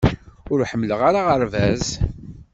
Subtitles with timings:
[0.51, 1.85] Ur ḥemmleɣ ara aɣerbaz